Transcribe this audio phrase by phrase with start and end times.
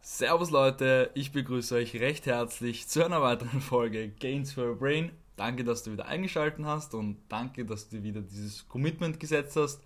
[0.00, 5.12] Servus Leute, ich begrüße euch recht herzlich zu einer weiteren Folge Gains for Your Brain.
[5.36, 9.82] Danke, dass du wieder eingeschaltet hast und danke, dass du wieder dieses Commitment gesetzt hast,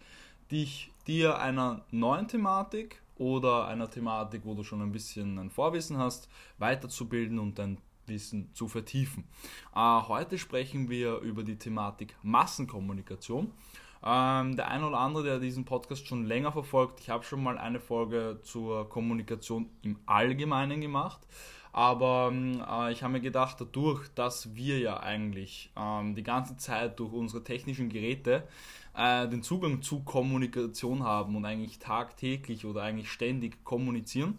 [0.52, 5.98] dich dir einer neuen Thematik oder einer Thematik, wo du schon ein bisschen ein Vorwissen
[5.98, 6.28] hast,
[6.58, 7.78] weiterzubilden und dein
[8.08, 9.24] Wissen zu vertiefen.
[9.74, 13.52] Äh, heute sprechen wir über die Thematik Massenkommunikation.
[14.04, 17.58] Ähm, der eine oder andere, der diesen Podcast schon länger verfolgt, ich habe schon mal
[17.58, 21.20] eine Folge zur Kommunikation im Allgemeinen gemacht.
[21.72, 26.56] Aber ähm, äh, ich habe mir gedacht, dadurch, dass wir ja eigentlich ähm, die ganze
[26.56, 28.48] Zeit durch unsere technischen Geräte
[28.96, 34.38] äh, den Zugang zu Kommunikation haben und eigentlich tagtäglich oder eigentlich ständig kommunizieren,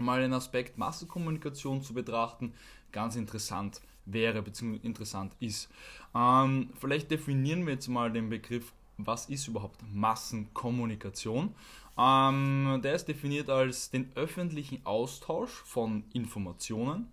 [0.00, 2.52] mal den Aspekt Massenkommunikation zu betrachten,
[2.92, 4.78] ganz interessant wäre bzw.
[4.82, 5.68] interessant ist.
[6.14, 8.72] Ähm, vielleicht definieren wir jetzt mal den Begriff
[9.06, 11.54] was ist überhaupt Massenkommunikation?
[11.98, 17.08] Ähm, der ist definiert als den öffentlichen Austausch von Informationen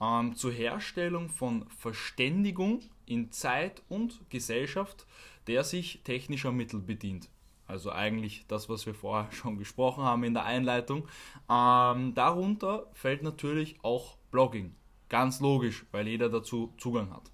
[0.00, 5.06] ähm, zur Herstellung von Verständigung in Zeit und Gesellschaft,
[5.46, 7.28] der sich technischer Mittel bedient.
[7.72, 11.08] Also eigentlich das, was wir vorher schon gesprochen haben in der Einleitung.
[11.50, 14.74] Ähm, darunter fällt natürlich auch Blogging.
[15.08, 17.30] Ganz logisch, weil jeder dazu Zugang hat.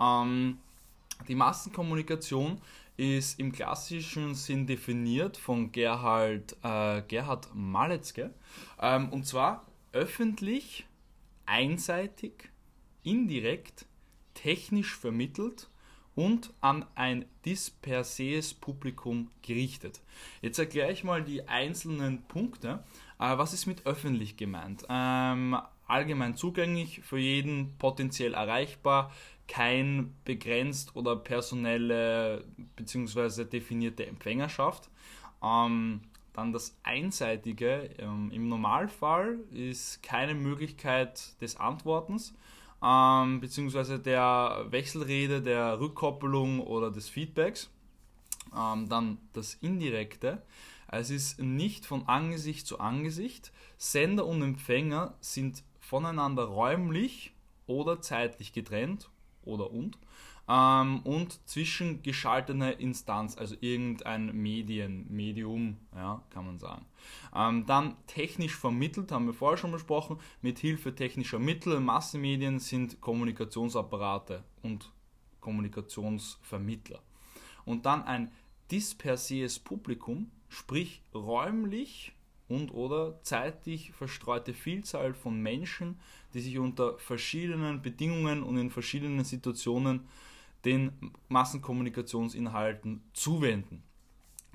[0.00, 0.58] Ähm,
[1.28, 2.60] die Massenkommunikation
[2.96, 8.34] ist im klassischen Sinn definiert von Gerhard, äh, Gerhard Maletzke.
[8.80, 10.86] Ähm, und zwar öffentlich,
[11.46, 12.50] einseitig,
[13.04, 13.86] indirekt,
[14.34, 15.68] technisch vermittelt
[16.18, 20.00] und an ein disperses Publikum gerichtet.
[20.42, 22.82] Jetzt erkläre ich mal die einzelnen Punkte.
[23.20, 24.84] Äh, was ist mit öffentlich gemeint?
[24.88, 29.12] Ähm, allgemein zugänglich, für jeden potenziell erreichbar,
[29.46, 32.44] kein begrenzt oder personelle
[32.74, 33.44] bzw.
[33.44, 34.90] definierte Empfängerschaft.
[35.40, 36.00] Ähm,
[36.32, 37.90] dann das Einseitige.
[37.96, 42.34] Ähm, Im Normalfall ist keine Möglichkeit des Antwortens
[42.82, 43.98] ähm, bzw.
[43.98, 47.70] der Wechselrede, der Rückkoppelung oder des Feedbacks.
[48.56, 50.42] Ähm, dann das Indirekte.
[50.90, 53.52] Es ist nicht von Angesicht zu Angesicht.
[53.76, 57.32] Sender und Empfänger sind voneinander räumlich
[57.66, 59.10] oder zeitlich getrennt
[59.44, 59.98] oder und.
[60.48, 66.86] Ähm, und zwischengeschaltene Instanz, also irgendein Medien, Medium, ja, kann man sagen.
[67.34, 73.00] Ähm, dann technisch vermittelt, haben wir vorher schon besprochen, mit Hilfe technischer Mittel, Massenmedien sind
[73.00, 74.90] Kommunikationsapparate und
[75.40, 77.00] Kommunikationsvermittler.
[77.66, 78.32] Und dann ein
[78.70, 82.14] disperses Publikum, sprich räumlich
[82.48, 86.00] und oder zeitlich verstreute Vielzahl von Menschen,
[86.32, 90.08] die sich unter verschiedenen Bedingungen und in verschiedenen Situationen
[90.68, 90.92] den
[91.28, 93.82] Massenkommunikationsinhalten zuwenden.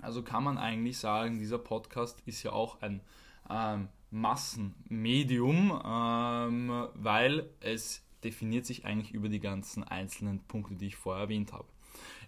[0.01, 3.01] Also kann man eigentlich sagen, dieser Podcast ist ja auch ein
[3.49, 10.95] ähm, Massenmedium, ähm, weil es definiert sich eigentlich über die ganzen einzelnen Punkte, die ich
[10.95, 11.65] vorher erwähnt habe.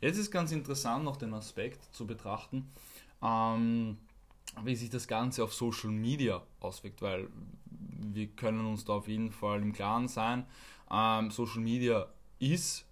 [0.02, 2.68] Jetzt ist ganz interessant noch den Aspekt zu betrachten,
[3.22, 3.98] ähm,
[4.64, 7.30] wie sich das Ganze auf Social Media auswirkt, weil
[7.68, 10.46] wir können uns da auf jeden Fall im Klaren sein,
[10.92, 12.08] ähm, Social Media
[12.40, 12.86] ist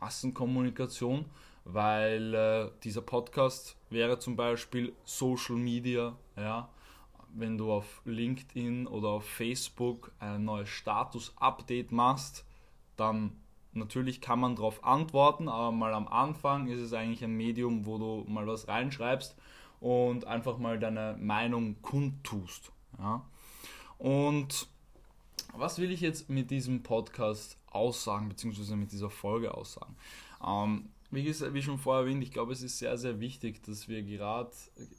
[0.00, 1.26] Massenkommunikation,
[1.64, 6.68] weil äh, dieser Podcast wäre zum Beispiel Social Media, ja,
[7.34, 12.44] wenn du auf LinkedIn oder auf Facebook ein neues Status-Update machst,
[12.96, 13.32] dann
[13.72, 17.98] natürlich kann man darauf antworten, aber mal am Anfang ist es eigentlich ein Medium, wo
[17.98, 19.36] du mal was reinschreibst
[19.80, 22.72] und einfach mal deine Meinung kundtust.
[22.98, 23.22] Ja?
[23.98, 24.68] Und
[25.58, 29.96] was will ich jetzt mit diesem Podcast aussagen, beziehungsweise mit dieser Folge aussagen?
[30.46, 34.02] Ähm, wie, wie schon vorher erwähnt, ich glaube, es ist sehr, sehr wichtig, dass wir
[34.02, 34.50] gerade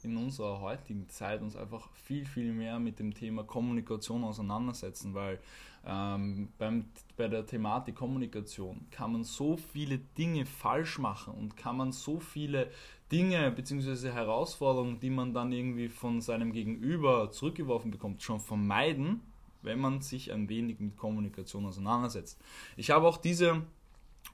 [0.02, 5.38] in unserer heutigen Zeit uns einfach viel, viel mehr mit dem Thema Kommunikation auseinandersetzen, weil
[5.86, 6.86] ähm, beim,
[7.16, 12.20] bei der Thematik Kommunikation kann man so viele Dinge falsch machen und kann man so
[12.20, 12.70] viele
[13.12, 14.10] Dinge bzw.
[14.10, 19.20] Herausforderungen, die man dann irgendwie von seinem Gegenüber zurückgeworfen bekommt, schon vermeiden,
[19.62, 22.40] wenn man sich ein wenig mit Kommunikation auseinandersetzt.
[22.76, 23.62] Ich habe auch diese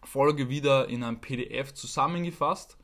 [0.03, 2.77] Folge wieder in einem PDF zusammengefasst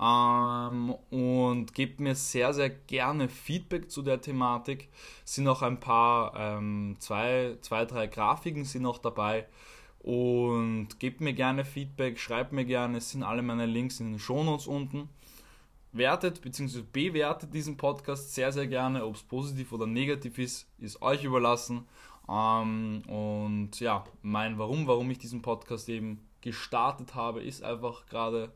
[0.00, 4.88] ähm, und gebt mir sehr, sehr gerne Feedback zu der Thematik.
[5.24, 9.46] Sind auch ein paar, ähm, zwei, zwei, drei Grafiken sind noch dabei.
[9.98, 14.18] Und gebt mir gerne Feedback, schreibt mir gerne, es sind alle meine Links in den
[14.20, 15.08] Shownotes unten.
[15.92, 16.82] Wertet bzw.
[16.92, 19.04] bewertet diesen Podcast sehr, sehr gerne.
[19.04, 21.86] Ob es positiv oder negativ ist, ist euch überlassen.
[22.28, 28.52] Ähm, und ja, mein Warum, warum ich diesen Podcast eben gestartet habe, ist einfach gerade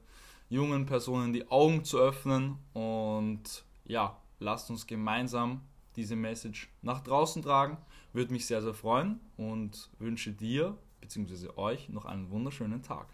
[0.48, 5.62] jungen Personen die Augen zu öffnen und ja, lasst uns gemeinsam
[5.96, 7.78] diese Message nach draußen tragen.
[8.12, 11.48] Würde mich sehr, sehr freuen und wünsche dir bzw.
[11.56, 13.06] euch noch einen wunderschönen Tag.